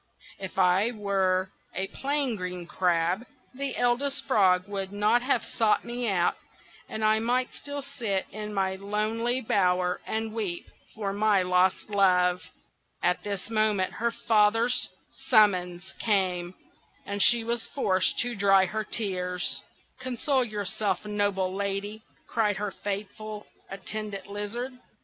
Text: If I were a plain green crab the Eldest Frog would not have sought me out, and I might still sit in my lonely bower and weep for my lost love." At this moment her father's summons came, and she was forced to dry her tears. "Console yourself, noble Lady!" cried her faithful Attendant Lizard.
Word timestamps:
If 0.39 0.57
I 0.57 0.89
were 0.89 1.51
a 1.75 1.85
plain 1.89 2.35
green 2.35 2.65
crab 2.65 3.23
the 3.53 3.77
Eldest 3.77 4.23
Frog 4.25 4.67
would 4.67 4.91
not 4.91 5.21
have 5.21 5.43
sought 5.45 5.85
me 5.85 6.09
out, 6.09 6.33
and 6.89 7.05
I 7.05 7.19
might 7.19 7.53
still 7.53 7.83
sit 7.83 8.25
in 8.31 8.51
my 8.51 8.77
lonely 8.77 9.41
bower 9.41 10.01
and 10.07 10.33
weep 10.33 10.65
for 10.95 11.13
my 11.13 11.43
lost 11.43 11.91
love." 11.91 12.41
At 13.03 13.21
this 13.21 13.51
moment 13.51 13.93
her 13.93 14.09
father's 14.09 14.89
summons 15.29 15.93
came, 15.99 16.55
and 17.05 17.21
she 17.21 17.43
was 17.43 17.67
forced 17.67 18.17
to 18.21 18.33
dry 18.33 18.65
her 18.65 18.83
tears. 18.83 19.61
"Console 19.99 20.43
yourself, 20.43 21.05
noble 21.05 21.53
Lady!" 21.53 22.01
cried 22.25 22.57
her 22.57 22.71
faithful 22.71 23.45
Attendant 23.69 24.25
Lizard. 24.25 24.73